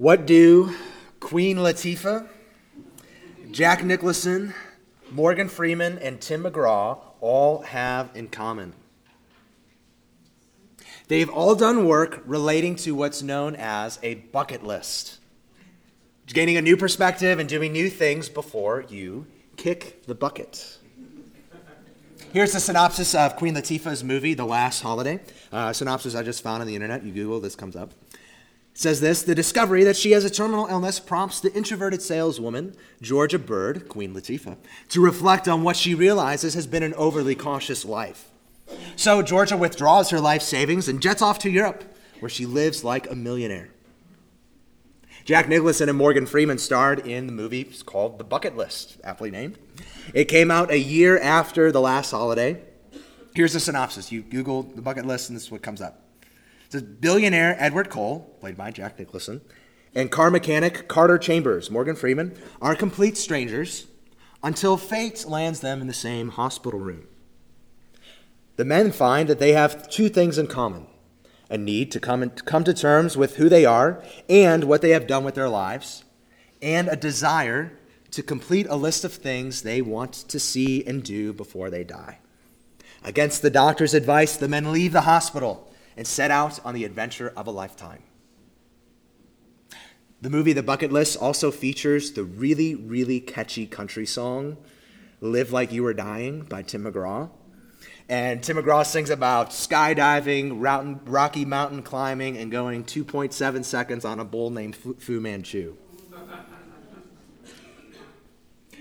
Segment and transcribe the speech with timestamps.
[0.00, 0.74] What do
[1.20, 2.26] Queen Latifah,
[3.50, 4.54] Jack Nicholson,
[5.10, 8.72] Morgan Freeman, and Tim McGraw all have in common?
[11.08, 15.18] They've all done work relating to what's known as a bucket list,
[16.28, 19.26] gaining a new perspective and doing new things before you
[19.58, 20.78] kick the bucket.
[22.32, 25.20] Here's the synopsis of Queen Latifah's movie, The Last Holiday.
[25.52, 27.04] Uh, synopsis I just found on the internet.
[27.04, 27.92] You Google, this comes up.
[28.80, 33.38] Says this The discovery that she has a terminal illness prompts the introverted saleswoman, Georgia
[33.38, 34.56] Byrd, Queen Latifah,
[34.88, 38.30] to reflect on what she realizes has been an overly cautious life.
[38.96, 41.84] So Georgia withdraws her life savings and jets off to Europe,
[42.20, 43.68] where she lives like a millionaire.
[45.26, 49.58] Jack Nicholson and Morgan Freeman starred in the movie called The Bucket List, aptly named.
[50.14, 52.62] It came out a year after The Last Holiday.
[53.34, 54.10] Here's the synopsis.
[54.10, 55.99] You Google The Bucket List, and this is what comes up.
[56.70, 59.40] Says billionaire Edward Cole, played by Jack Nicholson,
[59.92, 63.88] and car mechanic Carter Chambers, Morgan Freeman, are complete strangers
[64.40, 67.08] until fate lands them in the same hospital room.
[68.54, 70.86] The men find that they have two things in common
[71.48, 74.90] a need to come, in, come to terms with who they are and what they
[74.90, 76.04] have done with their lives,
[76.62, 77.72] and a desire
[78.12, 82.18] to complete a list of things they want to see and do before they die.
[83.02, 87.32] Against the doctor's advice, the men leave the hospital and set out on the adventure
[87.36, 88.02] of a lifetime.
[90.22, 94.58] The movie The Bucket List also features the really, really catchy country song,
[95.22, 97.30] Live Like You Were Dying by Tim McGraw.
[98.06, 100.56] And Tim McGraw sings about skydiving,
[101.06, 105.76] Rocky Mountain climbing, and going 2.7 seconds on a bull named Fu Manchu.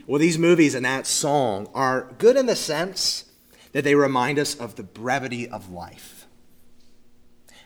[0.07, 3.31] well, these movies and that song are good in the sense
[3.71, 6.18] that they remind us of the brevity of life.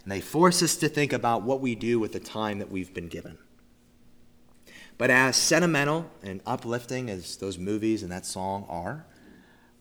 [0.04, 2.94] And they force us to think about what we do with the time that we've
[2.94, 3.38] been given.
[4.98, 9.06] But as sentimental and uplifting as those movies and that song are,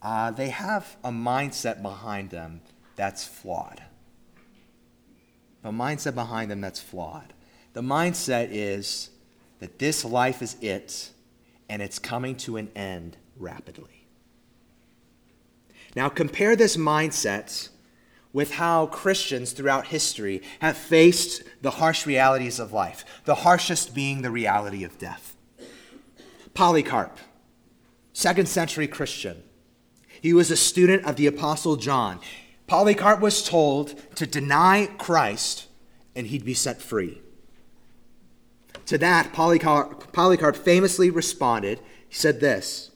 [0.00, 2.61] uh, they have a mindset behind them
[2.97, 3.82] that's flawed.
[5.65, 7.32] A mindset behind them that's flawed.
[7.72, 9.11] The mindset is
[9.61, 11.11] that this life is it
[11.69, 14.06] and it's coming to an end rapidly.
[15.94, 17.69] Now, compare this mindset
[18.32, 24.22] with how Christians throughout history have faced the harsh realities of life, the harshest being
[24.22, 25.37] the reality of death.
[26.54, 27.19] Polycarp,
[28.12, 29.43] second century Christian,
[30.20, 32.20] he was a student of the Apostle John.
[32.66, 35.66] Polycarp was told to deny Christ
[36.14, 37.20] and he'd be set free.
[38.87, 41.81] To that, Polycarp, Polycarp famously responded.
[42.09, 42.91] He said this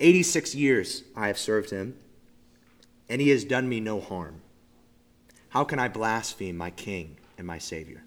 [0.00, 1.96] 86 years I have served him,
[3.08, 4.42] and he has done me no harm.
[5.50, 8.04] How can I blaspheme my king and my Savior?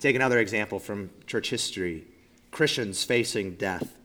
[0.00, 2.06] Take another example from church history
[2.50, 3.96] Christians facing death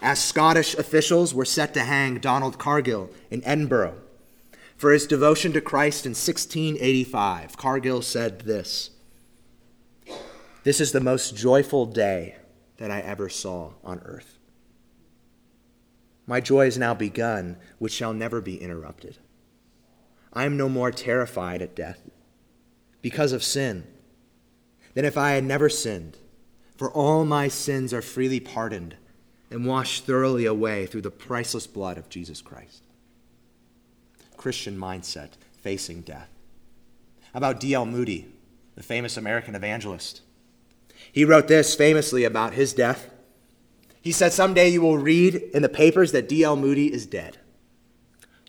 [0.00, 3.96] as Scottish officials were set to hang Donald Cargill in Edinburgh
[4.76, 7.56] for his devotion to Christ in 1685.
[7.56, 8.90] Cargill said this
[10.64, 12.36] This is the most joyful day
[12.78, 14.31] that I ever saw on earth.
[16.26, 19.18] My joy is now begun, which shall never be interrupted.
[20.32, 22.00] I am no more terrified at death
[23.02, 23.84] because of sin
[24.94, 26.18] than if I had never sinned,
[26.76, 28.96] for all my sins are freely pardoned
[29.50, 32.82] and washed thoroughly away through the priceless blood of Jesus Christ.
[34.36, 36.28] Christian mindset facing death.
[37.32, 37.86] How about D.L.
[37.86, 38.32] Moody,
[38.74, 40.22] the famous American evangelist?
[41.12, 43.11] He wrote this famously about his death.
[44.02, 46.56] He said, Someday you will read in the papers that D.L.
[46.56, 47.38] Moody is dead.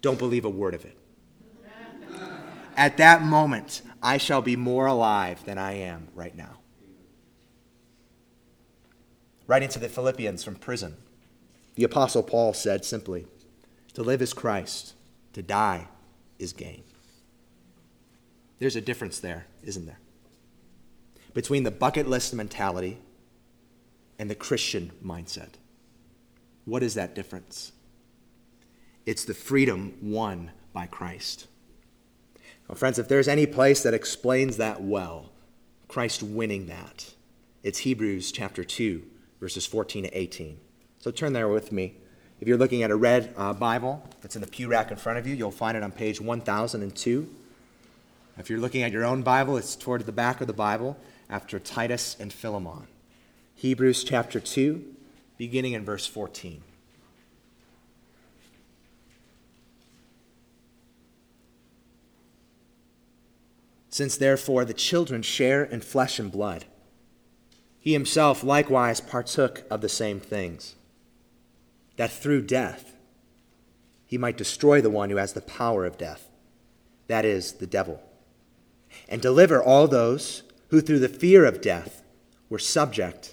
[0.02, 0.98] Don't believe a word of it.
[2.76, 6.58] At that moment, I shall be more alive than I am right now
[9.48, 10.96] writing to the Philippians from prison.
[11.76, 13.28] The Apostle Paul said simply,
[13.94, 14.94] To live is Christ,
[15.34, 15.88] to die
[16.40, 16.84] is gain.
[18.60, 20.00] There's a difference there, isn't there?
[21.34, 23.00] Between the bucket list mentality
[24.20, 25.54] and the Christian mindset.
[26.66, 27.72] What is that difference?
[29.06, 31.48] It's the freedom won by Christ.
[32.68, 35.32] Well, friends, if there's any place that explains that well,
[35.88, 37.14] Christ winning that,
[37.62, 39.04] it's Hebrews chapter 2,
[39.40, 40.58] verses 14 to 18.
[41.00, 41.96] So turn there with me.
[42.40, 45.20] If you're looking at a red uh, Bible that's in the pew rack in front
[45.20, 47.30] of you, you'll find it on page 1002.
[48.38, 50.98] If you're looking at your own Bible, it's toward the back of the Bible
[51.30, 52.88] after Titus and Philemon.
[53.64, 54.84] Hebrews chapter 2,
[55.38, 56.62] beginning in verse 14.
[63.88, 66.66] Since therefore the children share in flesh and blood,
[67.80, 70.76] he himself likewise partook of the same things,
[71.96, 72.98] that through death
[74.06, 76.30] he might destroy the one who has the power of death,
[77.08, 78.04] that is, the devil,
[79.08, 82.04] and deliver all those who through the fear of death
[82.50, 83.33] were subject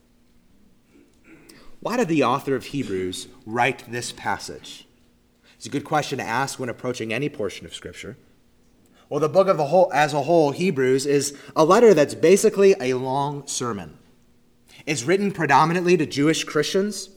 [1.81, 4.87] Why did the author of Hebrews write this passage?
[5.55, 8.17] It's a good question to ask when approaching any portion of Scripture.
[9.09, 12.75] Well, the book of the whole, as a whole, Hebrews, is a letter that's basically
[12.79, 13.97] a long sermon.
[14.85, 17.09] It's written predominantly to Jewish Christians,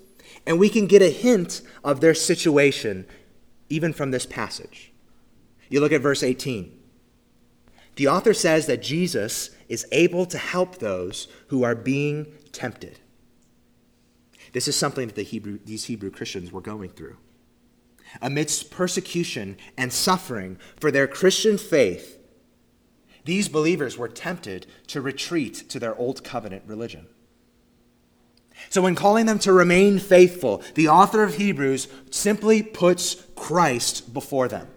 [0.47, 3.07] and we can get a hint of their situation
[3.69, 4.93] even from this passage.
[5.69, 6.73] You look at verse 18.
[7.97, 12.99] The author says that Jesus is able to help those who are being tempted.
[14.55, 17.19] This is something that the Hebrew, these Hebrew Christians were going through
[18.21, 22.19] amidst persecution and suffering for their Christian faith,
[23.25, 27.07] these believers were tempted to retreat to their old covenant religion.
[28.71, 34.49] So, in calling them to remain faithful, the author of Hebrews simply puts Christ before
[34.49, 34.69] them.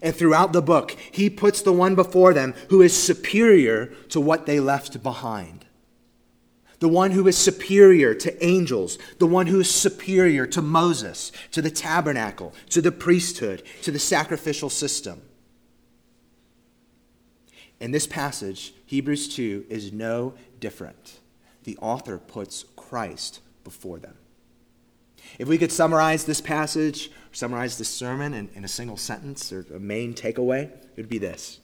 [0.00, 4.46] And throughout the book, he puts the one before them who is superior to what
[4.46, 5.61] they left behind
[6.82, 11.62] the one who is superior to angels, the one who is superior to Moses, to
[11.62, 15.22] the tabernacle, to the priesthood, to the sacrificial system.
[17.78, 21.20] In this passage, Hebrews 2 is no different.
[21.62, 24.16] The author puts Christ before them.
[25.38, 29.64] If we could summarize this passage, summarize this sermon in, in a single sentence or
[29.72, 31.60] a main takeaway, it would be this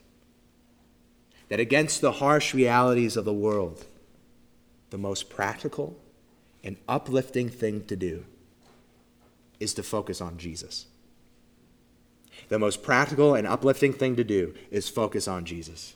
[1.49, 3.87] that against the harsh realities of the world,
[4.91, 5.97] the most practical
[6.65, 8.25] and uplifting thing to do
[9.61, 10.87] is to focus on Jesus.
[12.49, 15.95] The most practical and uplifting thing to do is focus on Jesus.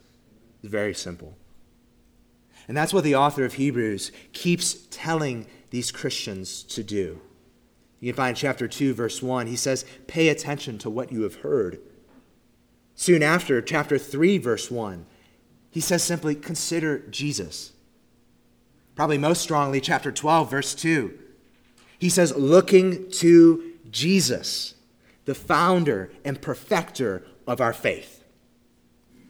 [0.63, 1.37] It's very simple.
[2.69, 7.21] And that's what the author of Hebrews keeps telling these Christians to do.
[8.01, 9.47] You can find chapter 2, verse 1.
[9.47, 11.81] He says, Pay attention to what you have heard.
[12.95, 15.07] Soon after, chapter 3, verse 1,
[15.71, 17.72] he says simply, Consider Jesus.
[18.95, 21.19] Probably most strongly, chapter 12, verse 2.
[21.99, 24.75] He says, looking to Jesus,
[25.25, 28.25] the founder and perfecter of our faith,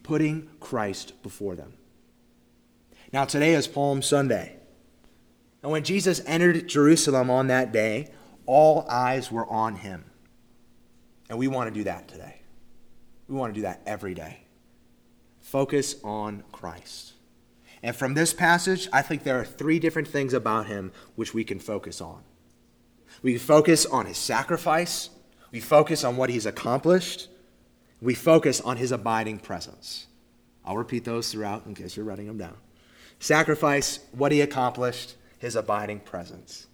[0.03, 1.75] putting Christ before them.
[3.13, 4.57] Now, today is Palm Sunday.
[5.63, 8.09] And when Jesus entered Jerusalem on that day,
[8.47, 10.05] all eyes were on him.
[11.29, 12.41] And we want to do that today.
[13.29, 14.45] We want to do that every day.
[15.41, 17.13] Focus on Christ.
[17.83, 21.43] And from this passage, I think there are three different things about him which we
[21.43, 22.23] can focus on.
[23.23, 25.11] We focus on his sacrifice,
[25.51, 27.29] we focus on what he's accomplished,
[28.01, 30.07] we focus on his abiding presence.
[30.65, 32.57] I'll repeat those throughout in case you're writing them down.
[33.19, 36.67] Sacrifice, what he accomplished, his abiding presence.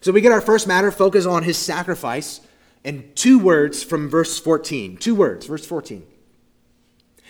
[0.00, 2.40] So we get our first matter, focus on his sacrifice,
[2.84, 4.98] in two words from verse 14.
[4.98, 6.06] Two words, verse 14.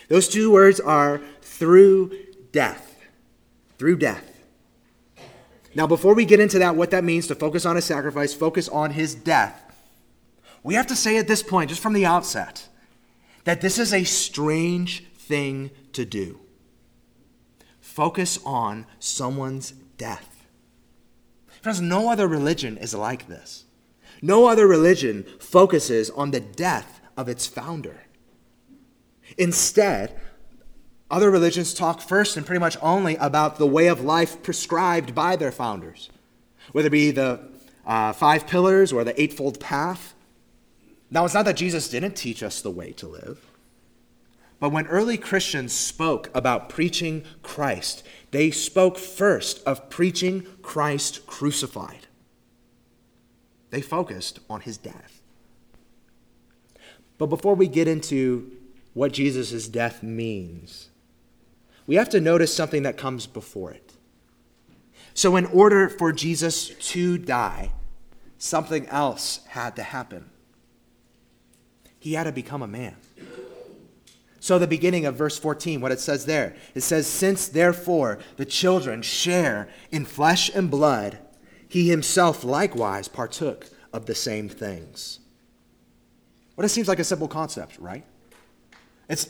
[0.08, 2.12] Those two words are through
[2.50, 2.93] death
[3.78, 4.30] through death.
[5.74, 8.68] Now, before we get into that, what that means to focus on his sacrifice, focus
[8.68, 9.60] on his death,
[10.62, 12.68] we have to say at this point, just from the outset,
[13.44, 16.40] that this is a strange thing to do.
[17.80, 20.46] Focus on someone's death.
[21.60, 23.64] Friends, no other religion is like this.
[24.22, 28.02] No other religion focuses on the death of its founder.
[29.36, 30.18] Instead,
[31.10, 35.36] other religions talk first and pretty much only about the way of life prescribed by
[35.36, 36.10] their founders,
[36.72, 37.40] whether it be the
[37.86, 40.14] uh, five pillars or the eightfold path.
[41.10, 43.46] Now, it's not that Jesus didn't teach us the way to live,
[44.58, 52.06] but when early Christians spoke about preaching Christ, they spoke first of preaching Christ crucified.
[53.70, 55.20] They focused on his death.
[57.18, 58.50] But before we get into
[58.94, 60.90] what Jesus' death means,
[61.86, 63.92] we have to notice something that comes before it.
[65.12, 67.70] So, in order for Jesus to die,
[68.38, 70.30] something else had to happen.
[71.98, 72.96] He had to become a man.
[74.40, 78.44] So, the beginning of verse 14, what it says there, it says, Since therefore the
[78.44, 81.18] children share in flesh and blood,
[81.68, 85.20] he himself likewise partook of the same things.
[86.56, 88.04] What it seems like a simple concept, right?
[89.08, 89.28] It's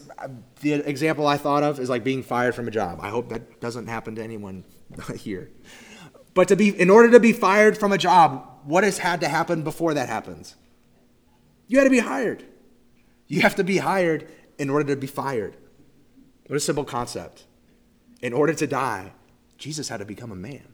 [0.61, 3.01] the example I thought of is like being fired from a job.
[3.03, 4.65] I hope that doesn't happen to anyone
[5.17, 5.51] here.
[6.33, 9.29] But to be in order to be fired from a job, what has had to
[9.29, 10.57] happen before that happens?
[11.67, 12.45] You had to be hired.
[13.27, 14.29] You have to be hired
[14.59, 15.57] in order to be fired.
[16.47, 17.45] What a simple concept.
[18.21, 19.13] In order to die,
[19.59, 20.69] Jesus had to become a man.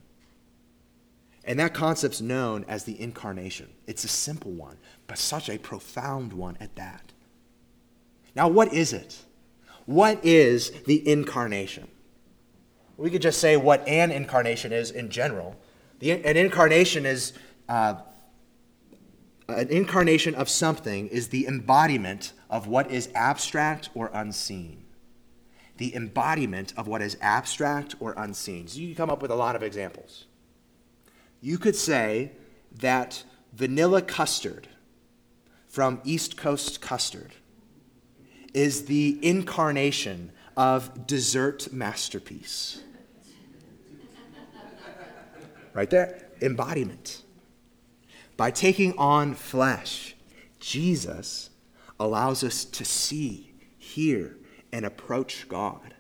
[1.45, 3.71] And that concept's known as the incarnation.
[3.87, 7.10] It's a simple one, but such a profound one at that.
[8.35, 9.19] Now, what is it?
[9.87, 11.89] What is the incarnation?
[12.97, 15.57] We could just say what an incarnation is in general.
[16.01, 17.33] The, an incarnation is
[17.69, 17.95] uh,
[19.49, 24.85] an incarnation of something is the embodiment of what is abstract or unseen.
[25.79, 28.69] The embodiment of what is abstract or unseen.
[28.69, 30.27] So you can come up with a lot of examples.
[31.41, 32.33] You could say
[32.81, 34.69] that vanilla custard
[35.67, 37.33] from East Coast Custard
[38.55, 42.83] is the incarnation of dessert masterpiece.
[45.73, 47.23] right there, embodiment.
[48.37, 50.15] By taking on flesh,
[50.59, 51.51] Jesus
[51.99, 54.37] allows us to see, hear,
[54.73, 55.95] and approach God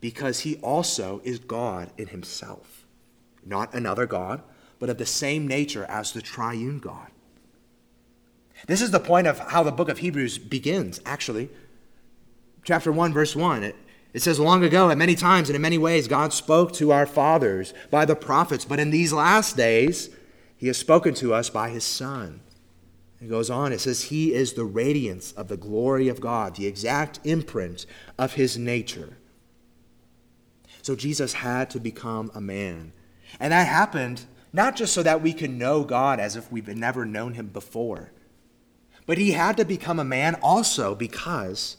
[0.00, 2.86] because he also is God in himself.
[3.44, 4.42] Not another God,
[4.78, 7.10] but of the same nature as the triune God.
[8.66, 11.50] This is the point of how the book of Hebrews begins, actually.
[12.66, 13.62] Chapter 1, verse 1.
[13.62, 13.76] It,
[14.12, 17.06] it says, Long ago, at many times and in many ways, God spoke to our
[17.06, 20.10] fathers by the prophets, but in these last days,
[20.56, 22.40] he has spoken to us by his Son.
[23.20, 26.66] It goes on, it says, He is the radiance of the glory of God, the
[26.66, 27.86] exact imprint
[28.18, 29.16] of his nature.
[30.82, 32.92] So Jesus had to become a man.
[33.38, 37.04] And that happened not just so that we can know God as if we've never
[37.04, 38.10] known him before,
[39.06, 41.76] but he had to become a man also because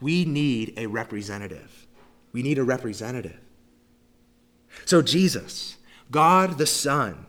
[0.00, 1.86] we need a representative.
[2.32, 3.40] We need a representative.
[4.84, 5.76] So Jesus,
[6.10, 7.26] God the Son,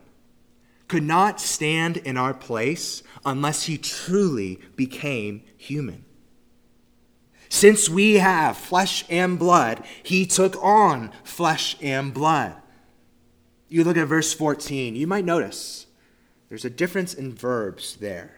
[0.88, 6.06] could not stand in our place unless he truly became human.
[7.50, 12.56] Since we have flesh and blood, he took on flesh and blood.
[13.70, 15.88] You look at verse 14, you might notice
[16.50, 18.36] there's a difference in verbs there,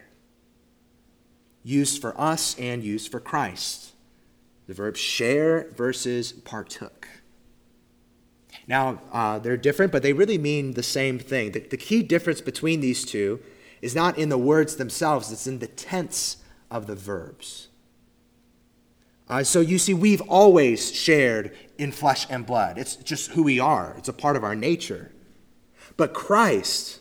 [1.64, 3.89] used for us and used for Christ.
[4.70, 7.08] The verb share versus partook.
[8.68, 11.54] Now, uh, they're different, but they really mean the same thing.
[11.54, 13.40] The, the key difference between these two
[13.82, 16.38] is not in the words themselves, it's in the tense
[16.70, 17.70] of the verbs.
[19.28, 22.78] Uh, so you see, we've always shared in flesh and blood.
[22.78, 25.12] It's just who we are, it's a part of our nature.
[25.98, 27.00] But Christ,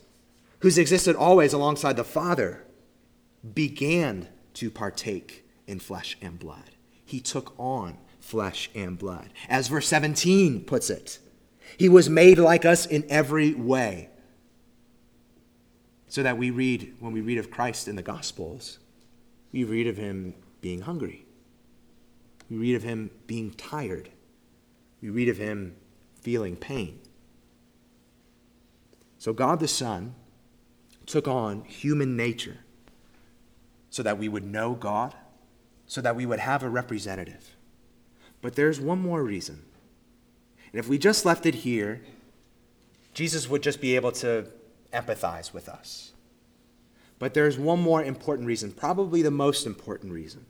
[0.60, 2.64] who's existed always alongside the Father,
[3.52, 6.70] began to partake in flesh and blood.
[7.08, 9.30] He took on flesh and blood.
[9.48, 11.18] As verse 17 puts it,
[11.78, 14.10] he was made like us in every way.
[16.08, 18.78] So that we read, when we read of Christ in the Gospels,
[19.52, 21.24] we read of him being hungry.
[22.50, 24.10] We read of him being tired.
[25.00, 25.76] We read of him
[26.20, 27.00] feeling pain.
[29.16, 30.14] So God the Son
[31.06, 32.58] took on human nature
[33.88, 35.14] so that we would know God,
[35.88, 37.56] so that we would have a representative.
[38.40, 39.64] But there's one more reason
[40.72, 42.02] and if we just left it here,
[43.14, 44.46] Jesus would just be able to
[44.92, 46.12] empathize with us.
[47.18, 50.46] But there's one more important reason, probably the most important reason.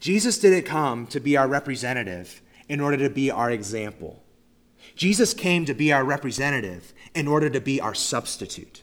[0.00, 4.22] Jesus didn't come to be our representative in order to be our example.
[4.96, 8.82] Jesus came to be our representative in order to be our substitute.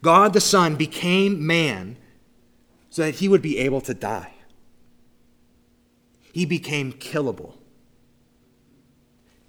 [0.00, 1.96] God the Son became man
[2.90, 4.34] so that he would be able to die.
[6.32, 7.58] He became killable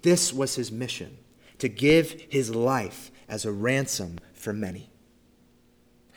[0.02, 1.18] this was his mission
[1.58, 4.90] to give his life as a ransom for many.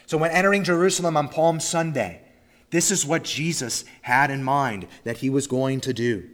[0.06, 2.22] So, when entering Jerusalem on Palm Sunday,
[2.70, 6.30] this is what Jesus had in mind that he was going to do.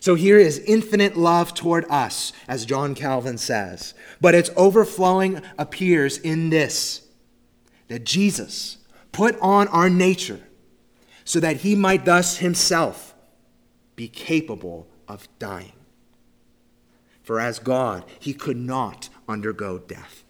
[0.00, 6.18] So, here is infinite love toward us, as John Calvin says, but its overflowing appears
[6.18, 7.06] in this
[7.88, 8.78] that Jesus
[9.12, 10.40] put on our nature
[11.24, 13.14] so that he might thus himself
[13.96, 15.72] be capable of dying.
[17.22, 20.24] For as God, he could not undergo death.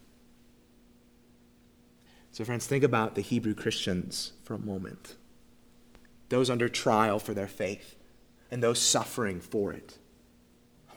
[2.33, 5.17] So, friends, think about the Hebrew Christians for a moment.
[6.31, 7.97] those under trial for their faith,
[8.51, 9.99] and those suffering for it.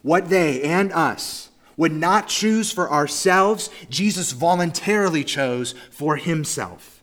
[0.01, 7.02] What they and us would not choose for ourselves, Jesus voluntarily chose for himself.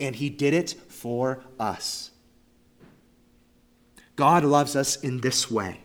[0.00, 2.10] And he did it for us.
[4.16, 5.80] God loves us in this way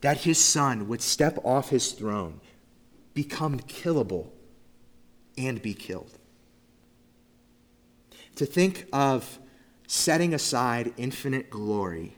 [0.00, 2.40] that his son would step off his throne,
[3.14, 4.28] become killable,
[5.36, 6.18] and be killed.
[8.36, 9.38] To think of
[9.86, 12.16] setting aside infinite glory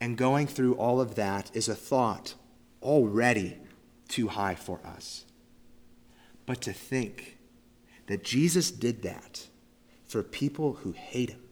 [0.00, 2.34] and going through all of that is a thought
[2.82, 3.58] already
[4.08, 5.24] too high for us.
[6.46, 7.38] But to think
[8.06, 9.46] that Jesus did that
[10.10, 11.42] for people who hate him,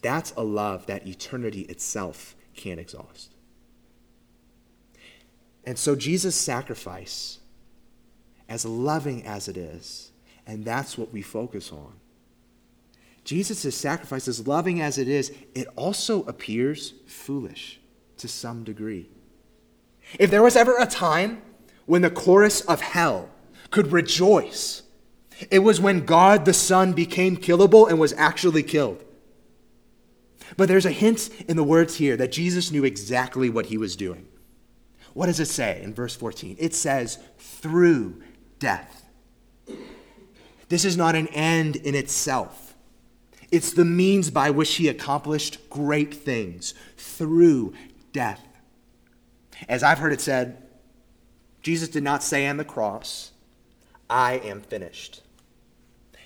[0.00, 3.34] that's a love that eternity itself can't exhaust.
[5.64, 7.40] And so Jesus' sacrifice,
[8.48, 10.12] as loving as it is,
[10.46, 11.94] and that's what we focus on.
[13.24, 17.80] Jesus' sacrifice, as loving as it is, it also appears foolish
[18.18, 19.08] to some degree.
[20.18, 21.40] If there was ever a time
[21.86, 23.30] when the chorus of hell
[23.70, 24.82] could rejoice,
[25.50, 29.04] it was when God the Son became killable and was actually killed.
[30.56, 33.96] But there's a hint in the words here that Jesus knew exactly what he was
[33.96, 34.28] doing.
[35.14, 36.56] What does it say in verse 14?
[36.58, 38.20] It says, through
[38.58, 39.04] death.
[40.68, 42.74] This is not an end in itself.
[43.50, 47.74] It's the means by which he accomplished great things through
[48.12, 48.44] death.
[49.68, 50.62] As I've heard it said,
[51.62, 53.32] Jesus did not say on the cross,
[54.10, 55.22] I am finished.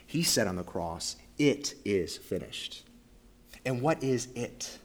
[0.08, 2.82] He said on the cross, It is finished.
[3.66, 4.78] And what is it?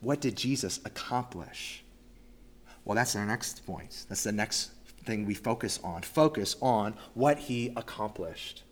[0.00, 1.84] What did Jesus accomplish?
[2.86, 4.06] Well, that's our next point.
[4.08, 4.70] That's the next
[5.04, 6.00] thing we focus on.
[6.00, 8.62] Focus on what he accomplished.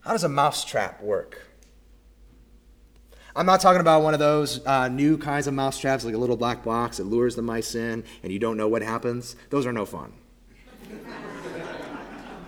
[0.00, 1.48] How does a mousetrap work?
[3.34, 6.18] I'm not talking about one of those uh, new kinds of mouse traps, like a
[6.18, 9.34] little black box that lures the mice in and you don't know what happens.
[9.50, 10.12] Those are no fun.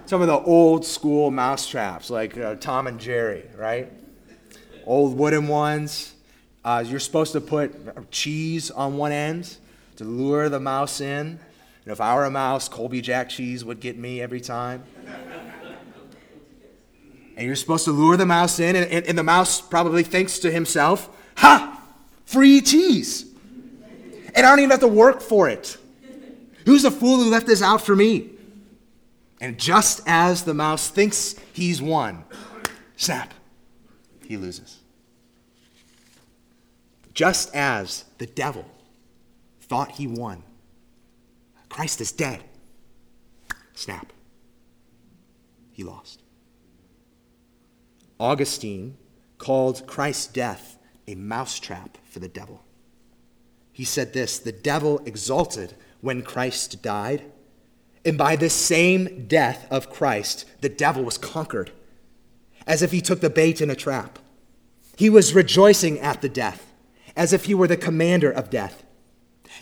[0.09, 3.93] Some of the old school mouse traps, like uh, Tom and Jerry, right?
[4.87, 6.15] Old wooden ones.
[6.65, 9.59] Uh, you're supposed to put cheese on one end
[9.97, 11.39] to lure the mouse in.
[11.85, 14.83] And if I were a mouse, Colby Jack cheese would get me every time
[17.37, 20.41] and you're supposed to lure the mouse in, and, and, and the mouse probably thinks
[20.41, 21.81] to himself, Ha!
[22.25, 23.27] Free cheese!
[24.35, 25.77] And I don't even have to work for it.
[26.65, 28.38] Who's the fool who left this out for me?
[29.41, 32.25] And just as the mouse thinks he's won,
[32.97, 33.33] snap,
[34.27, 34.81] he loses.
[37.15, 38.65] Just as the devil
[39.63, 40.43] thought he won,
[41.69, 42.43] Christ is dead,
[43.75, 44.13] snap,
[45.73, 46.23] he lost.
[48.19, 48.97] Augustine
[49.39, 52.63] called Christ's death a mousetrap for the devil.
[53.73, 57.25] He said this The devil exulted when Christ died,
[58.09, 61.71] and by this same death of Christ, the devil was conquered,
[62.67, 64.19] as if he took the bait in a trap.
[64.97, 66.73] He was rejoicing at the death,
[67.15, 68.85] as if he were the commander of death.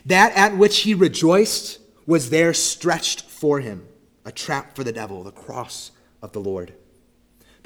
[0.05, 3.87] That at which he rejoiced was there stretched for him,
[4.25, 5.91] a trap for the devil, the cross
[6.23, 6.73] of the Lord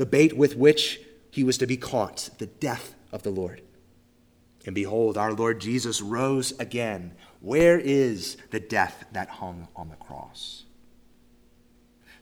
[0.01, 0.99] the bait with which
[1.31, 3.61] he was to be caught, the death of the Lord.
[4.65, 7.13] And behold, our Lord Jesus rose again.
[7.41, 10.65] Where is the death that hung on the cross?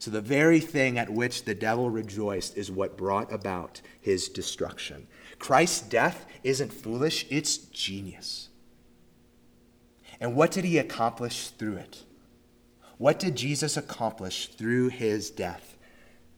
[0.08, 5.06] So, the very thing at which the devil rejoiced is what brought about his destruction.
[5.38, 8.48] Christ's death isn't foolish, it's genius.
[10.18, 12.04] And what did he accomplish through it?
[12.96, 15.76] What did Jesus accomplish through his death?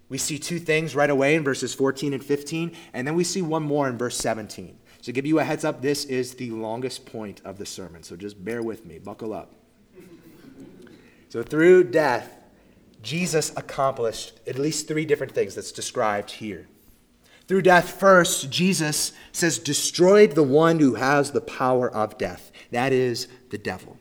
[0.09, 3.41] We see two things right away in verses 14 and 15, and then we see
[3.41, 4.81] one more in verse 17.
[5.03, 8.17] To give you a heads up, this is the longest point of the sermon, so
[8.17, 9.55] just bear with me, buckle up.
[11.29, 12.40] So, through death,
[13.03, 16.69] Jesus accomplished at least three different things that's described here.
[17.49, 22.53] Through death, first, Jesus says, destroyed the one who has the power of death.
[22.71, 23.97] That is the devil.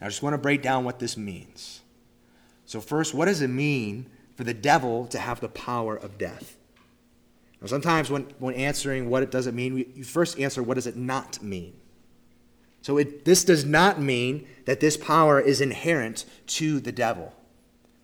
[0.00, 1.80] Now, I just want to break down what this means.
[2.64, 4.06] So, first, what does it mean
[4.38, 6.56] for the devil to have the power of death.
[7.60, 10.74] Now, sometimes when, when answering what it does it mean, we, you first answer what
[10.74, 11.74] does it not mean.
[12.80, 17.34] So it, this does not mean that this power is inherent to the devil,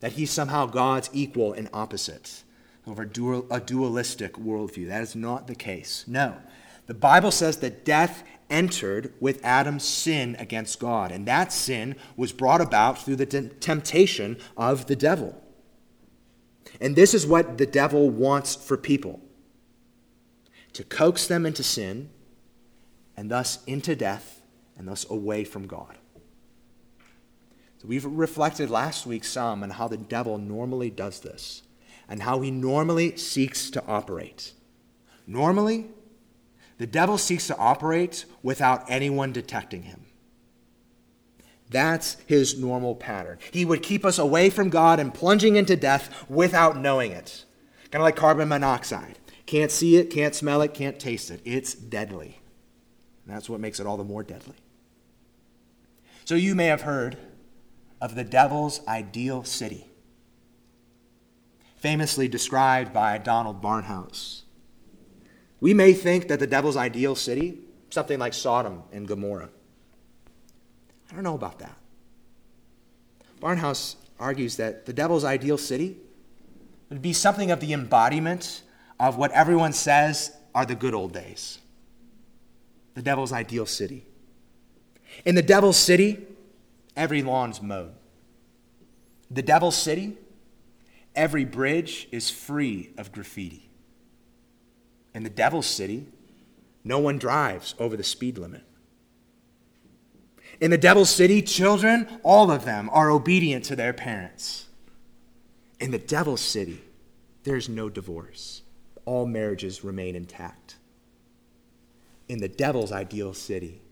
[0.04, 2.42] that he's somehow God's equal and opposite
[2.86, 4.88] over dual, a dualistic worldview.
[4.88, 6.04] That is not the case.
[6.06, 6.36] No.
[6.84, 12.32] The Bible says that death entered with Adam's sin against God, and that sin was
[12.32, 15.42] brought about through the temptation of the devil.
[16.82, 19.22] And this is what the devil wants for people
[20.74, 22.10] to coax them into sin
[23.16, 24.42] and thus into death
[24.76, 25.96] and thus away from God.
[27.86, 31.62] We've reflected last week some on how the devil normally does this
[32.08, 34.52] and how he normally seeks to operate.
[35.26, 35.86] Normally,
[36.78, 40.06] the devil seeks to operate without anyone detecting him.
[41.70, 43.38] That's his normal pattern.
[43.50, 47.44] He would keep us away from God and plunging into death without knowing it.
[47.90, 49.18] Kind of like carbon monoxide.
[49.46, 51.40] Can't see it, can't smell it, can't taste it.
[51.44, 52.38] It's deadly.
[53.26, 54.54] And that's what makes it all the more deadly.
[56.24, 57.18] So you may have heard
[58.04, 59.86] of the devil's ideal city,
[61.76, 64.42] famously described by Donald Barnhouse.
[65.58, 69.48] We may think that the devil's ideal city, something like Sodom and Gomorrah.
[71.10, 71.78] I don't know about that.
[73.40, 75.96] Barnhouse argues that the devil's ideal city
[76.90, 78.60] would be something of the embodiment
[79.00, 81.58] of what everyone says are the good old days.
[82.92, 84.04] The devil's ideal city.
[85.24, 86.26] In the devil's city,
[86.96, 87.94] every lawn's mowed.
[89.30, 90.16] The devil's city,
[91.14, 93.70] every bridge is free of graffiti.
[95.14, 96.07] In the devil's city,
[96.85, 98.62] no one drives over the speed limit.
[100.61, 104.66] In the devil's city, children, all of them, are obedient to their parents.
[105.80, 106.80] In the devil's city,
[107.42, 108.62] there's no divorce.
[109.04, 110.76] All marriages remain intact.
[112.28, 113.83] In the devil's ideal city,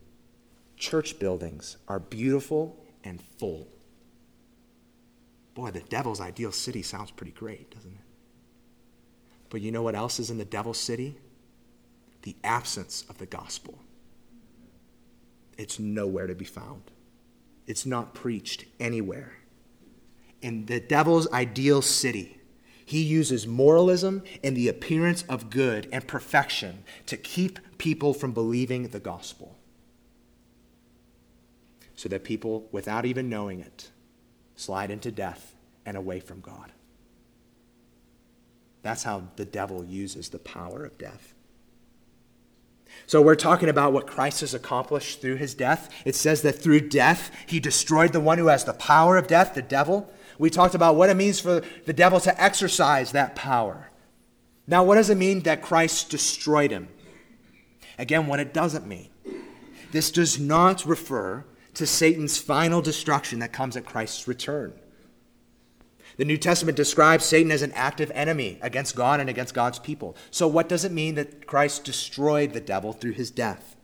[0.77, 3.69] church buildings are beautiful and full.
[5.55, 8.05] Boy, the devil's ideal city sounds pretty great, doesn't it?
[9.51, 11.17] But you know what else is in the devil's city?
[12.23, 13.79] The absence of the gospel.
[15.59, 16.91] It's nowhere to be found.
[17.67, 19.35] It's not preached anywhere.
[20.41, 22.41] In the devil's ideal city,
[22.85, 28.89] he uses moralism and the appearance of good and perfection to keep people from believing
[28.89, 29.57] the gospel.
[32.03, 33.93] So that people, without even knowing it,
[34.57, 35.55] slide into death
[35.87, 36.73] and away from God.
[38.83, 41.33] That's how the devil uses the power of death.
[43.07, 45.91] So we're talking about what Christ has accomplished through his death.
[46.05, 49.55] It says that through death, he destroyed the one who has the power of death,
[49.55, 50.13] the devil.
[50.41, 53.91] We talked about what it means for the devil to exercise that power.
[54.67, 56.89] Now, what does it mean that Christ destroyed him?
[57.97, 59.11] Again, what it doesn't mean.
[59.93, 64.75] This does not refer to Satan's final destruction that comes at Christ's return.
[66.17, 70.17] The New Testament describes Satan as an active enemy against God and against God's people.
[70.31, 73.77] So, what does it mean that Christ destroyed the devil through his death?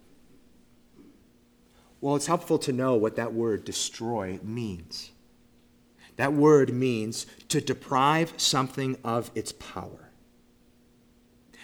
[2.01, 5.11] Well, it's helpful to know what that word destroy means.
[6.17, 10.11] That word means to deprive something of its power.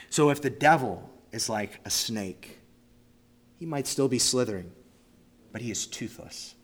[0.09, 2.61] So, if the devil is like a snake,
[3.59, 4.73] he might still be slithering,
[5.55, 6.57] but he is toothless.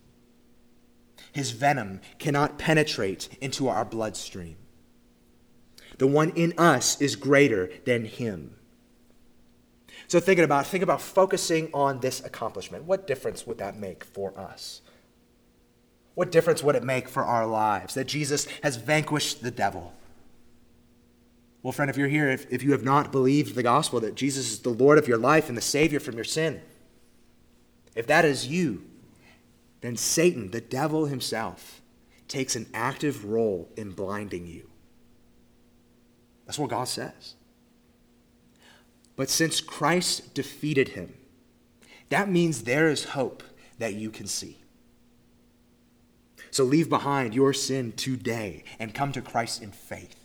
[1.32, 4.56] His venom cannot penetrate into our bloodstream.
[5.98, 8.56] The one in us is greater than him.
[10.08, 12.82] So thinking about think about focusing on this accomplishment.
[12.82, 14.82] What difference would that make for us?
[16.16, 19.92] What difference would it make for our lives that Jesus has vanquished the devil?
[21.62, 24.50] Well, friend, if you're here, if, if you have not believed the gospel that Jesus
[24.50, 26.60] is the Lord of your life and the Savior from your sin,
[27.94, 28.84] if that is you,
[29.80, 31.80] then Satan, the devil himself,
[32.28, 34.68] takes an active role in blinding you.
[36.46, 37.34] That's what God says.
[39.16, 41.14] But since Christ defeated him,
[42.08, 43.42] that means there is hope
[43.78, 44.58] that you can see.
[46.50, 50.16] So leave behind your sin today and come to Christ in faith.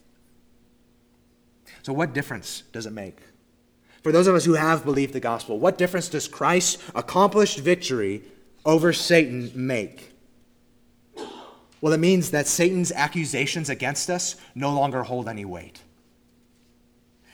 [1.83, 3.19] So, what difference does it make?
[4.05, 8.21] For those of us who have believed the gospel, what difference does Christ's accomplished victory
[8.63, 10.11] over Satan make?
[11.81, 15.81] Well, it means that Satan's accusations against us no longer hold any weight.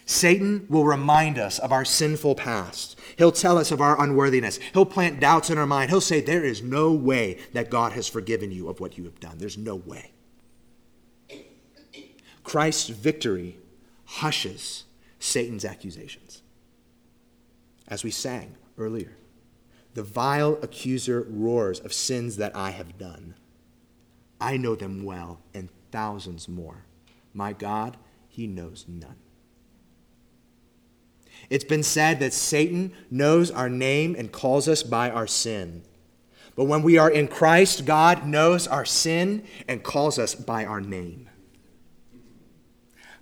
[0.05, 2.97] Satan will remind us of our sinful past.
[3.17, 4.57] He'll tell us of our unworthiness.
[4.71, 5.89] He'll plant doubts in our mind.
[5.89, 9.19] He'll say, There is no way that God has forgiven you of what you have
[9.19, 9.39] done.
[9.39, 10.13] There's no way.
[12.45, 13.57] Christ's victory
[14.05, 14.85] hushes
[15.19, 16.40] Satan's accusations.
[17.91, 19.17] As we sang earlier.
[19.93, 23.35] The vile accuser roars of sins that I have done.
[24.39, 26.85] I know them well, and thousands more.
[27.33, 27.97] My God,
[28.29, 29.17] he knows none.
[31.49, 35.83] It's been said that Satan knows our name and calls us by our sin.
[36.55, 40.79] But when we are in Christ, God knows our sin and calls us by our
[40.79, 41.29] name.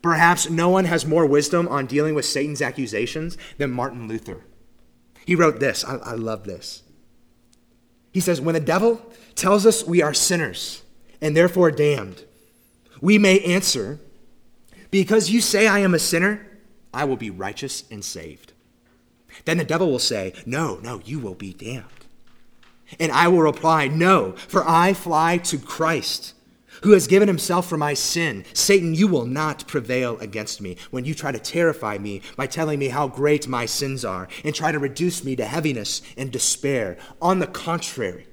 [0.03, 4.45] Perhaps no one has more wisdom on dealing with Satan's accusations than Martin Luther.
[5.29, 5.85] He wrote this.
[5.85, 6.81] I, I love this.
[8.11, 8.99] He says, When the devil
[9.35, 10.81] tells us we are sinners
[11.21, 12.23] and therefore damned,
[12.99, 13.99] we may answer,
[14.89, 16.47] Because you say I am a sinner,
[16.91, 18.53] I will be righteous and saved.
[19.45, 21.85] Then the devil will say, No, no, you will be damned.
[22.99, 26.33] And I will reply, No, for I fly to Christ,
[26.83, 28.45] who has given himself for my sin.
[28.53, 32.79] Satan, you will not prevail against me when you try to terrify me by telling
[32.79, 36.97] me how great my sins are and try to reduce me to heaviness and despair.
[37.21, 38.27] On the contrary,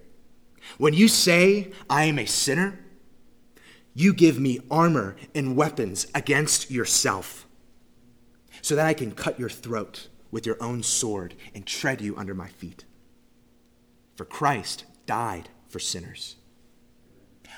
[0.79, 2.81] when you say I am a sinner,
[3.95, 7.47] you give me armor and weapons against yourself
[8.61, 12.35] so that I can cut your throat with your own sword and tread you under
[12.35, 12.85] my feet.
[14.17, 16.37] For Christ died for sinners.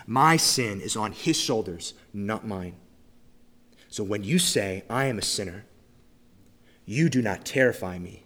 [0.06, 2.76] My sin is on his shoulders, not mine.
[3.88, 5.64] So when you say, I am a sinner,
[6.84, 8.24] you do not terrify me,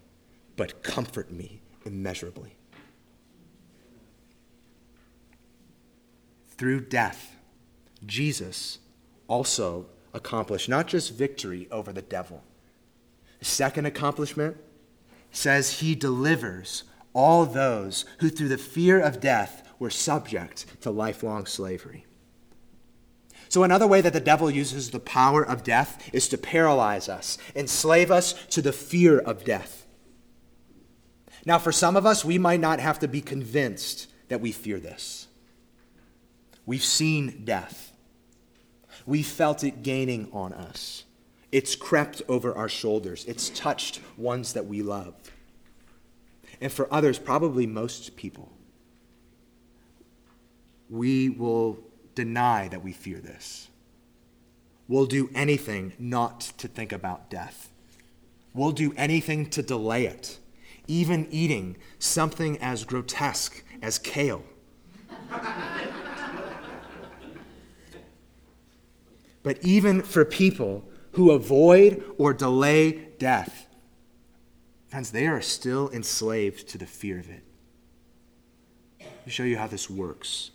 [0.56, 2.56] but comfort me immeasurably.
[6.56, 7.36] Through death,
[8.06, 8.78] Jesus
[9.26, 12.42] also accomplished not just victory over the devil.
[13.38, 14.56] The second accomplishment
[15.32, 21.44] says he delivers all those who, through the fear of death, were subject to lifelong
[21.44, 22.06] slavery.
[23.48, 27.36] So, another way that the devil uses the power of death is to paralyze us,
[27.54, 29.86] enslave us to the fear of death.
[31.44, 34.78] Now, for some of us, we might not have to be convinced that we fear
[34.80, 35.26] this.
[36.64, 37.92] We've seen death,
[39.04, 41.04] we felt it gaining on us.
[41.50, 45.14] It's crept over our shoulders, it's touched ones that we love
[46.62, 48.51] and for others, probably most people,
[50.92, 51.78] we will
[52.14, 53.70] deny that we fear this.
[54.86, 57.70] We'll do anything not to think about death.
[58.52, 60.38] We'll do anything to delay it,
[60.86, 64.44] even eating something as grotesque as kale.
[69.42, 73.66] but even for people who avoid or delay death,
[74.92, 77.42] Friends, they are still enslaved to the fear of it.
[79.00, 80.50] Let me show you how this works.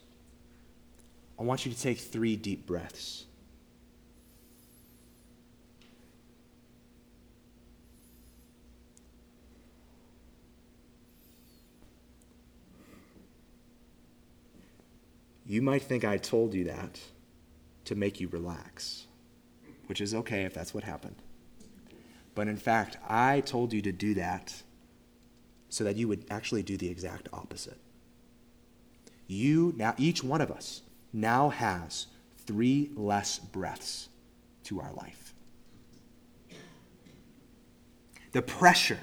[1.39, 3.25] I want you to take three deep breaths.
[15.45, 16.99] You might think I told you that
[17.85, 19.07] to make you relax,
[19.85, 21.15] which is okay if that's what happened.
[22.35, 24.61] But in fact, I told you to do that
[25.69, 27.79] so that you would actually do the exact opposite.
[29.27, 30.81] You now, each one of us
[31.17, 32.07] now has
[32.45, 34.09] three less breaths
[34.63, 35.33] to our life.
[38.31, 38.99] The pressure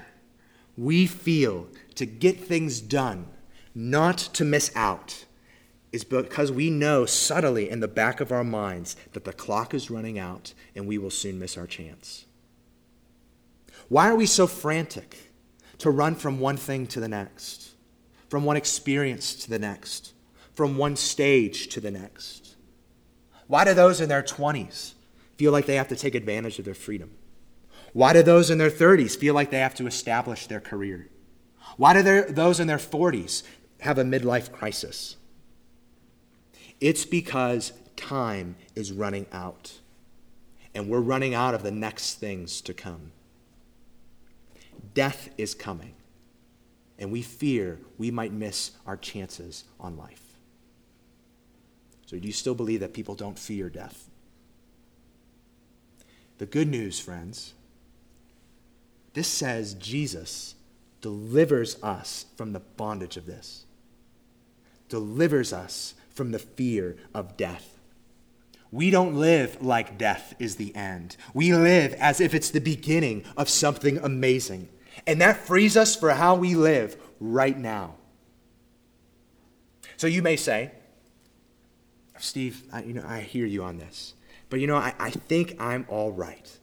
[0.77, 3.27] we feel to get things done,
[3.73, 5.25] not to miss out,
[5.91, 9.89] is because we know subtly in the back of our minds that the clock is
[9.89, 12.25] running out and we will soon miss our chance.
[13.87, 15.31] Why are we so frantic
[15.77, 17.71] to run from one thing to the next,
[18.29, 20.13] from one experience to the next,
[20.55, 22.55] from one stage to the next?
[23.47, 24.93] Why do those in their 20s
[25.37, 27.11] feel like they have to take advantage of their freedom?
[27.93, 31.09] Why do those in their 30s feel like they have to establish their career?
[31.77, 33.43] Why do those in their 40s
[33.81, 35.17] have a midlife crisis?
[36.81, 39.79] It's because time is running out,
[40.73, 43.11] and we're running out of the next things to come.
[44.93, 45.95] Death is coming,
[46.99, 50.24] and we fear we might miss our chances on life.
[52.19, 54.09] Do you still believe that people don't fear death?
[56.37, 57.53] The good news, friends,
[59.13, 60.55] this says Jesus
[61.01, 63.65] delivers us from the bondage of this,
[64.89, 67.77] delivers us from the fear of death.
[68.71, 71.15] We don't live like death is the end.
[71.33, 74.67] We live as if it's the beginning of something amazing.
[75.07, 77.95] And that frees us for how we live right now.
[79.95, 80.71] So you may say,
[82.17, 84.13] Steve, I, you know, I hear you on this.
[84.49, 86.59] But you know, I, I think I'm all right.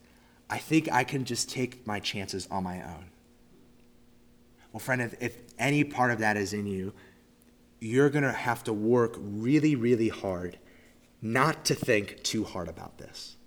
[0.49, 3.05] I think I can just take my chances on my own.
[4.71, 6.93] Well, friend, if, if any part of that is in you,
[7.79, 10.57] you're going to have to work really, really hard
[11.21, 13.37] not to think too hard about this.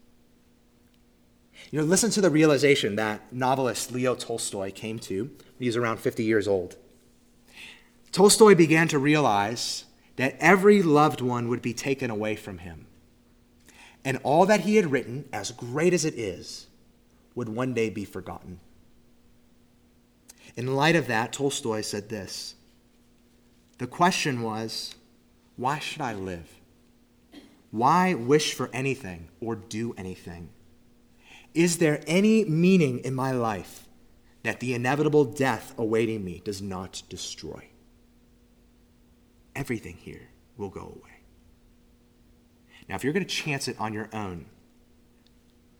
[1.70, 5.76] You know, listen to the realization that novelist Leo Tolstoy came to when he was
[5.76, 6.76] around 50 years old.
[8.12, 9.84] Tolstoy began to realize
[10.16, 12.86] that every loved one would be taken away from him.
[14.06, 16.68] and all that he had written, as great as it is,
[17.34, 18.60] would one day be forgotten.
[20.56, 22.54] In light of that, Tolstoy said this
[23.78, 24.94] The question was,
[25.56, 26.48] why should I live?
[27.72, 30.50] Why wish for anything or do anything?
[31.52, 33.88] Is there any meaning in my life
[34.44, 37.70] that the inevitable death awaiting me does not destroy?
[39.56, 41.16] Everything here will go away.
[42.88, 44.44] Now, if you're going to chance it on your own,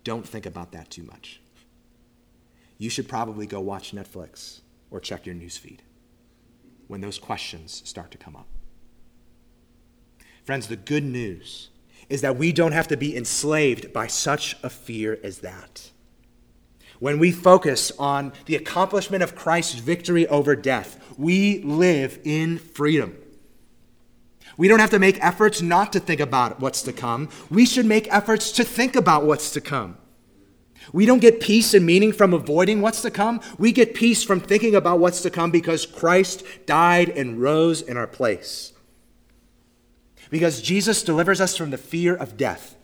[0.03, 1.41] don't think about that too much.
[2.79, 4.61] You should probably go watch Netflix
[4.91, 5.81] or check your newsfeed
[6.89, 8.47] when those questions start to come up.
[10.45, 11.69] Friends, the good news
[12.09, 15.91] is that we don't have to be enslaved by such a fear as that.
[16.99, 23.19] When we focus on the accomplishment of Christ's victory over death, we live in freedom.
[24.57, 27.29] We don't have to make efforts not to think about what's to come.
[27.51, 29.99] We should make efforts to think about what's to come.
[30.93, 33.41] We don't get peace and meaning from avoiding what's to come.
[33.59, 37.97] We get peace from thinking about what's to come because Christ died and rose in
[37.97, 38.73] our place.
[40.31, 42.77] Because Jesus delivers us from the fear of death.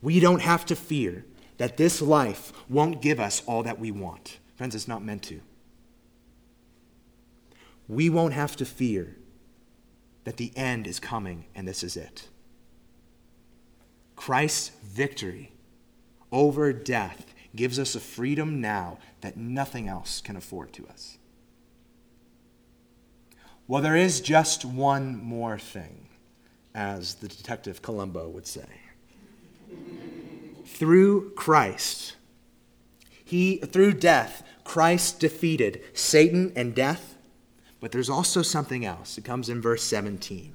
[0.00, 1.24] We don't have to fear
[1.58, 4.38] that this life won't give us all that we want.
[4.56, 5.40] Friends, it's not meant to.
[7.88, 9.16] We won't have to fear
[10.26, 12.26] that the end is coming and this is it.
[14.16, 15.52] Christ's victory
[16.32, 21.18] over death gives us a freedom now that nothing else can afford to us.
[23.68, 26.08] Well, there is just one more thing,
[26.74, 28.66] as the detective Columbo would say.
[30.66, 32.16] through Christ,
[33.24, 37.15] he through death, Christ defeated Satan and death
[37.80, 39.18] but there's also something else.
[39.18, 40.54] It comes in verse 17.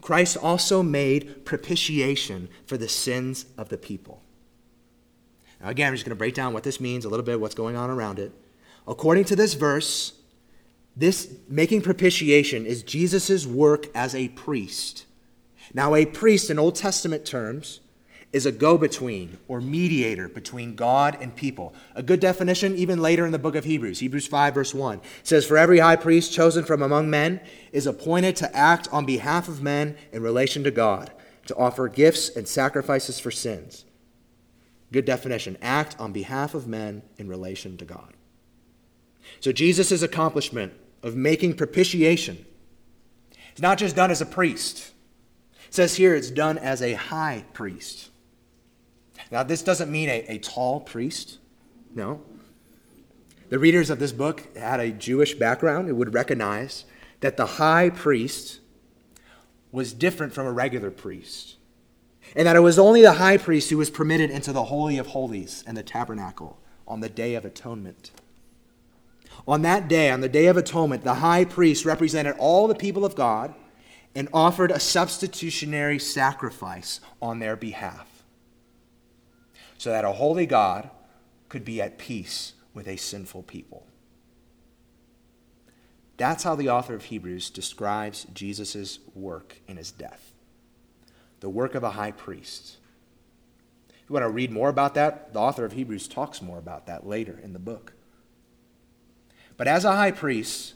[0.00, 4.20] Christ also made propitiation for the sins of the people.
[5.60, 7.54] Now, again, I'm just going to break down what this means, a little bit, what's
[7.54, 8.32] going on around it.
[8.86, 10.14] According to this verse,
[10.96, 15.06] this making propitiation is Jesus' work as a priest.
[15.72, 17.80] Now, a priest in Old Testament terms
[18.32, 21.74] is a go between or mediator between God and people.
[21.94, 25.44] A good definition, even later in the book of Hebrews, Hebrews 5, verse 1, says,
[25.44, 27.40] For every high priest chosen from among men
[27.72, 31.12] is appointed to act on behalf of men in relation to God,
[31.46, 33.84] to offer gifts and sacrifices for sins.
[34.92, 38.14] Good definition act on behalf of men in relation to God.
[39.40, 42.44] So Jesus' accomplishment of making propitiation
[43.54, 44.92] is not just done as a priest.
[45.66, 48.10] It says here it's done as a high priest.
[49.32, 51.38] Now, this doesn't mean a, a tall priest.
[51.94, 52.20] No.
[53.48, 56.84] The readers of this book had a Jewish background and would recognize
[57.20, 58.60] that the high priest
[59.72, 61.56] was different from a regular priest.
[62.36, 65.08] And that it was only the high priest who was permitted into the Holy of
[65.08, 68.10] Holies and the tabernacle on the Day of Atonement.
[69.48, 73.02] On that day, on the Day of Atonement, the high priest represented all the people
[73.02, 73.54] of God
[74.14, 78.11] and offered a substitutionary sacrifice on their behalf
[79.82, 80.90] so that a holy God
[81.48, 83.84] could be at peace with a sinful people.
[86.16, 90.34] That's how the author of Hebrews describes Jesus' work in his death
[91.40, 92.76] the work of a high priest.
[93.88, 96.86] If you want to read more about that, the author of Hebrews talks more about
[96.86, 97.94] that later in the book.
[99.56, 100.74] But as a high priest,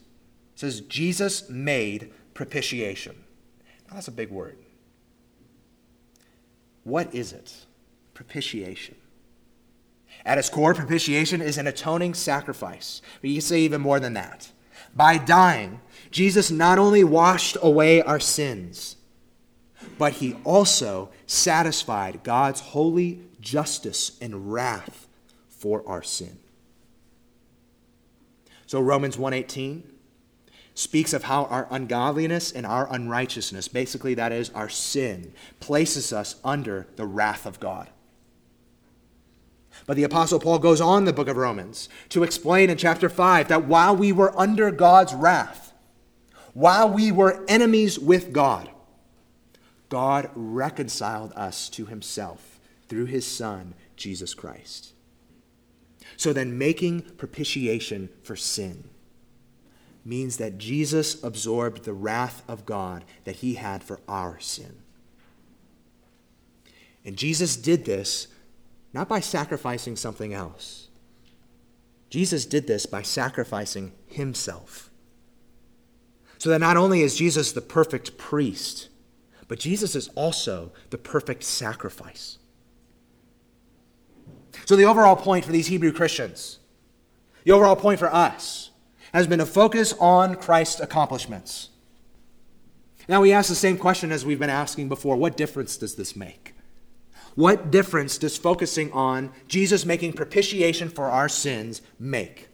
[0.57, 3.15] says Jesus made propitiation.
[3.87, 4.59] Now, that's a big word.
[6.83, 7.66] What is it?
[8.17, 8.97] Propitiation.
[10.25, 13.03] At its core, propitiation is an atoning sacrifice.
[13.21, 14.51] But you can say even more than that.
[14.95, 18.97] By dying, Jesus not only washed away our sins,
[19.99, 25.07] but he also satisfied God's holy justice and wrath
[25.51, 26.39] for our sin.
[28.67, 29.85] So Romans 1:18
[30.75, 36.37] speaks of how our ungodliness and our unrighteousness, basically that is our sin, places us
[36.43, 37.91] under the wrath of God.
[39.85, 43.49] But the Apostle Paul goes on the book of Romans to explain in chapter 5
[43.49, 45.73] that while we were under God's wrath,
[46.55, 48.71] while we were enemies with God,
[49.89, 52.59] God reconciled us to himself
[52.89, 54.93] through his Son, Jesus Christ.
[56.17, 58.89] So then, making propitiation for sin
[60.05, 64.77] means that Jesus absorbed the wrath of God that he had for our sin.
[67.05, 68.29] And Jesus did this
[68.97, 70.89] not by sacrificing something else.
[72.09, 74.91] Jesus did this by sacrificing himself.
[76.39, 78.89] So that not only is Jesus the perfect priest,
[79.49, 82.39] But Jesus is also the perfect sacrifice.
[84.65, 86.59] So, the overall point for these Hebrew Christians,
[87.45, 88.71] the overall point for us,
[89.13, 91.69] has been to focus on Christ's accomplishments.
[93.09, 96.17] Now, we ask the same question as we've been asking before what difference does this
[96.17, 96.56] make?
[97.37, 102.49] What difference does focusing on Jesus making propitiation for our sins make?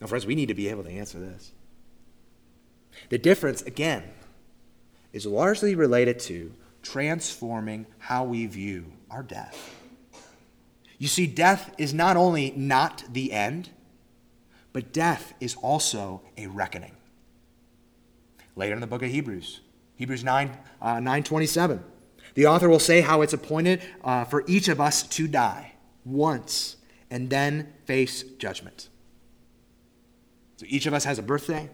[0.00, 1.52] Now, friends, we need to be able to answer this.
[3.10, 4.04] The difference, again,
[5.12, 9.76] is largely related to transforming how we view our death.
[10.98, 13.70] You see, death is not only not the end,
[14.72, 16.96] but death is also a reckoning.
[18.56, 19.60] Later in the book of Hebrews,
[19.96, 20.50] Hebrews 9,
[20.80, 21.84] uh, 927,
[22.40, 25.74] the author will say how it's appointed uh, for each of us to die
[26.06, 26.76] once
[27.10, 28.88] and then face judgment.
[30.56, 31.68] So each of us has a birthday,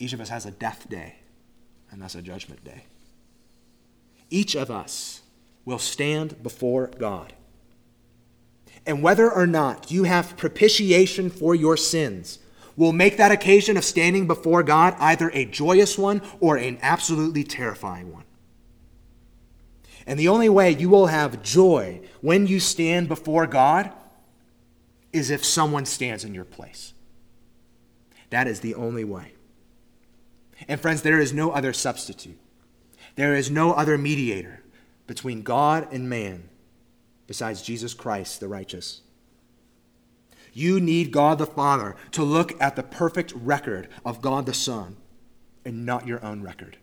[0.00, 1.20] each of us has a death day,
[1.92, 2.86] and that's a judgment day.
[4.30, 5.22] Each of us
[5.64, 7.32] will stand before God.
[8.84, 12.40] And whether or not you have propitiation for your sins
[12.76, 17.44] will make that occasion of standing before God either a joyous one or an absolutely
[17.44, 18.25] terrifying one.
[20.06, 23.92] And the only way you will have joy when you stand before God
[25.12, 26.92] is if someone stands in your place.
[28.30, 29.32] That is the only way.
[30.68, 32.38] And friends, there is no other substitute.
[33.16, 34.62] There is no other mediator
[35.06, 36.48] between God and man
[37.26, 39.02] besides Jesus Christ, the righteous.
[40.52, 44.96] You need God the Father to look at the perfect record of God the Son
[45.64, 46.78] and not your own record.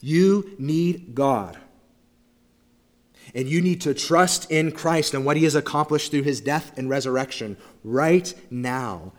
[0.00, 1.58] You need God.
[3.34, 6.76] And you need to trust in Christ and what he has accomplished through his death
[6.76, 9.12] and resurrection right now.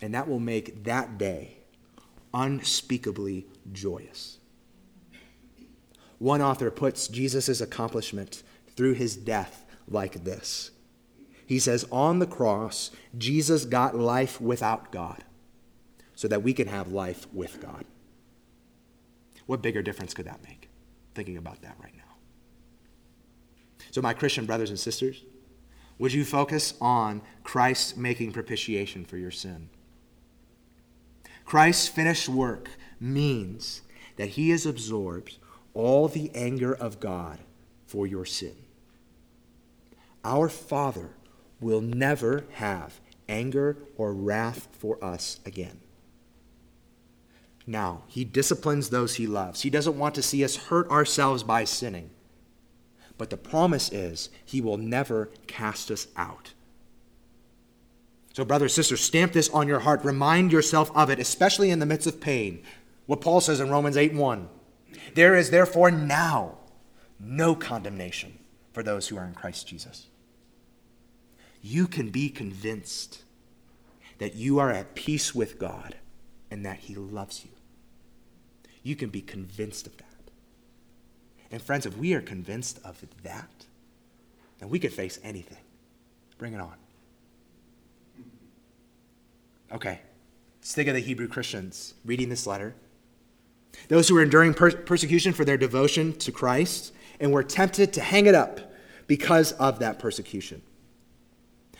[0.00, 1.58] And that will make that day
[2.34, 4.38] unspeakably joyous.
[6.18, 8.42] One author puts Jesus' accomplishment
[8.74, 10.70] through his death like this.
[11.46, 15.24] He says, On the cross, Jesus got life without God
[16.14, 17.84] so that we can have life with God.
[19.46, 20.68] What bigger difference could that make?
[21.14, 21.97] Thinking about that right now.
[23.90, 25.22] So, my Christian brothers and sisters,
[25.98, 29.70] would you focus on Christ making propitiation for your sin?
[31.44, 32.70] Christ's finished work
[33.00, 33.82] means
[34.16, 35.38] that he has absorbed
[35.74, 37.38] all the anger of God
[37.86, 38.56] for your sin.
[40.24, 41.10] Our Father
[41.60, 45.80] will never have anger or wrath for us again.
[47.66, 49.62] Now, he disciplines those he loves.
[49.62, 52.10] He doesn't want to see us hurt ourselves by sinning.
[53.18, 56.52] But the promise is he will never cast us out.
[58.32, 60.04] So, brothers, sisters, stamp this on your heart.
[60.04, 62.62] Remind yourself of it, especially in the midst of pain.
[63.06, 64.48] What Paul says in Romans 8 1
[65.14, 66.58] There is therefore now
[67.18, 68.38] no condemnation
[68.72, 70.06] for those who are in Christ Jesus
[71.62, 73.22] you can be convinced
[74.18, 75.96] that you are at peace with God
[76.50, 77.50] and that He loves you.
[78.82, 80.07] You can be convinced of that.
[81.50, 83.66] And, friends, if we are convinced of that,
[84.58, 85.58] then we could face anything.
[86.36, 86.74] Bring it on.
[89.72, 90.00] Okay,
[90.60, 92.74] let's think of the Hebrew Christians reading this letter.
[93.88, 98.00] Those who were enduring per- persecution for their devotion to Christ and were tempted to
[98.00, 98.60] hang it up
[99.06, 100.62] because of that persecution.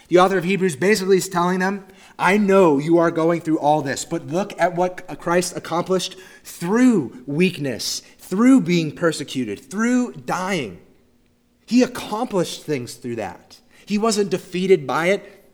[0.08, 1.86] The author of Hebrews basically is telling them,
[2.18, 7.24] I know you are going through all this, but look at what Christ accomplished through
[7.26, 10.78] weakness, through being persecuted, through dying.
[11.66, 13.58] He accomplished things through that.
[13.86, 15.50] He wasn't defeated by it,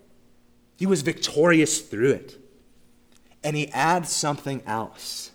[0.77, 2.37] he was victorious through it.
[3.45, 5.31] And he adds something else.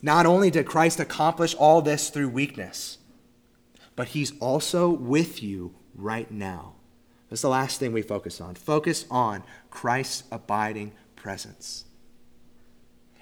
[0.00, 2.96] Not only did Christ accomplish all this through weakness,
[3.94, 6.76] but he's also with you right now.
[7.28, 8.54] That's the last thing we focus on.
[8.54, 11.84] Focus on Christ's abiding presence.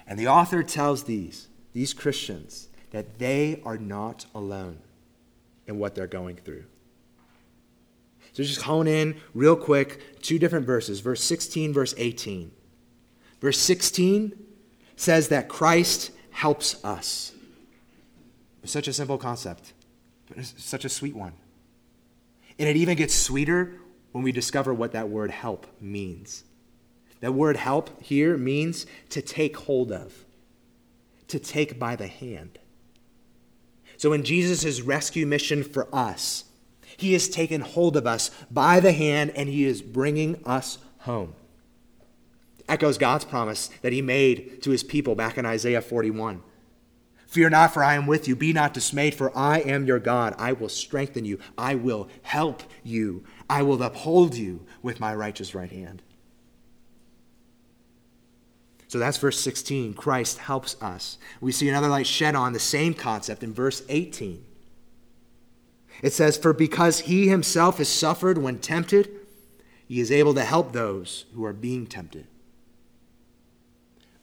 [0.07, 4.79] And the author tells these, these Christians, that they are not alone
[5.67, 6.63] in what they're going through.
[8.33, 12.51] So just hone in real quick two different verses, verse 16, verse 18.
[13.41, 14.33] Verse 16
[14.95, 17.33] says that Christ helps us.
[18.63, 19.73] It's such a simple concept,
[20.27, 21.33] but it's such a sweet one.
[22.59, 23.79] And it even gets sweeter
[24.11, 26.43] when we discover what that word help means.
[27.19, 30.25] That word help here means to take hold of,
[31.27, 32.59] to take by the hand.
[33.97, 36.45] So, in Jesus' rescue mission for us,
[36.97, 41.33] he has taken hold of us by the hand and he is bringing us home.
[42.67, 46.41] Echoes God's promise that he made to his people back in Isaiah 41.
[47.27, 48.35] Fear not, for I am with you.
[48.35, 50.33] Be not dismayed, for I am your God.
[50.37, 51.39] I will strengthen you.
[51.57, 53.25] I will help you.
[53.49, 56.01] I will uphold you with my righteous right hand.
[58.87, 59.93] So that's verse 16.
[59.95, 61.17] Christ helps us.
[61.41, 64.43] We see another light shed on the same concept in verse 18.
[66.01, 69.09] It says, For because he himself has suffered when tempted,
[69.87, 72.27] he is able to help those who are being tempted.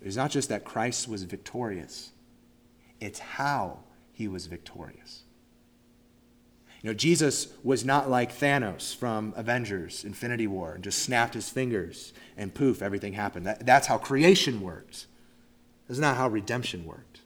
[0.01, 2.13] It's not just that Christ was victorious,
[3.01, 3.81] it's how
[4.13, 5.24] he was victorious.
[6.85, 11.49] You know, Jesus was not like Thanos from Avengers, Infinity War, and just snapped his
[11.49, 13.47] fingers and poof, everything happened.
[13.47, 15.07] That, that's how creation worked.
[15.89, 17.21] That's not how redemption worked.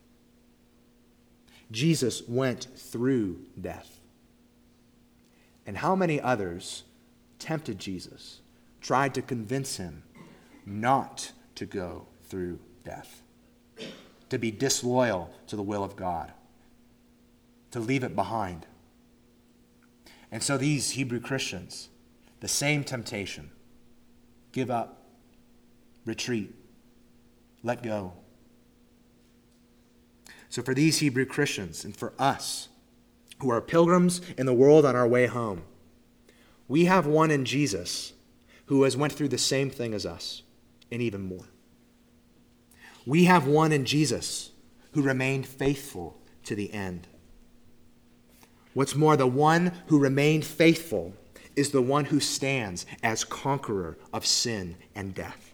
[1.73, 3.99] Jesus went through death.
[5.67, 6.85] And how many others
[7.41, 8.41] tempted Jesus,
[8.81, 10.05] tried to convince him
[10.67, 13.23] not to go through death,
[14.31, 16.33] to be disloyal to the will of God,
[17.73, 18.65] to leave it behind.
[20.31, 21.89] And so these Hebrew Christians,
[22.41, 23.51] the same temptation
[24.53, 25.03] give up,
[26.05, 26.55] retreat,
[27.63, 28.13] let go.
[30.49, 32.69] So for these Hebrew Christians and for us
[33.41, 35.63] who are pilgrims in the world on our way home,
[36.67, 38.13] we have one in Jesus
[38.67, 40.43] who has went through the same thing as us
[40.91, 41.47] and even more.
[43.07, 44.51] We have one in Jesus
[44.93, 47.07] who remained faithful to the end.
[48.79, 51.13] What's more, the one who remained faithful
[51.57, 55.53] is the one who stands as conqueror of sin and death.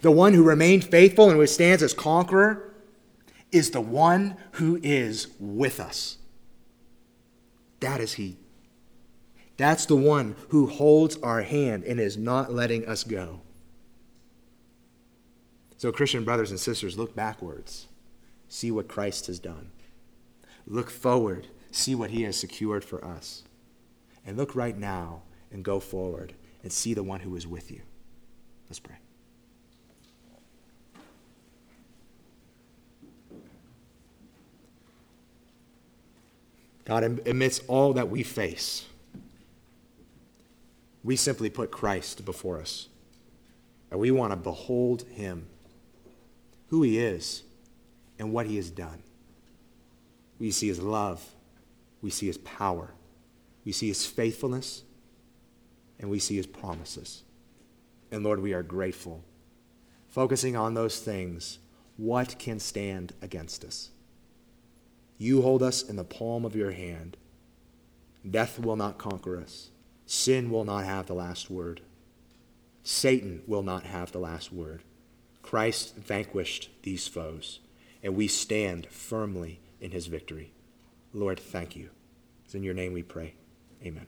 [0.00, 2.72] The one who remained faithful and who stands as conqueror
[3.50, 6.16] is the one who is with us.
[7.80, 8.38] That is He.
[9.58, 13.42] That's the one who holds our hand and is not letting us go.
[15.76, 17.88] So, Christian brothers and sisters, look backwards,
[18.48, 19.72] see what Christ has done.
[20.66, 23.42] Look forward, see what he has secured for us.
[24.24, 27.82] And look right now and go forward and see the one who is with you.
[28.68, 28.94] Let's pray.
[36.84, 38.84] God, amidst all that we face,
[41.04, 42.88] we simply put Christ before us.
[43.90, 45.46] And we want to behold him,
[46.68, 47.42] who he is,
[48.18, 49.02] and what he has done.
[50.38, 51.24] We see his love,
[52.02, 52.90] we see his power,
[53.64, 54.82] we see his faithfulness,
[55.98, 57.22] and we see his promises.
[58.10, 59.24] And Lord, we are grateful.
[60.08, 61.58] Focusing on those things,
[61.96, 63.90] what can stand against us?
[65.16, 67.16] You hold us in the palm of your hand.
[68.28, 69.70] Death will not conquer us.
[70.04, 71.80] Sin will not have the last word.
[72.82, 74.82] Satan will not have the last word.
[75.42, 77.60] Christ vanquished these foes,
[78.02, 80.52] and we stand firmly in his victory.
[81.12, 81.90] Lord, thank you.
[82.44, 83.34] It's in your name we pray.
[83.84, 84.06] Amen.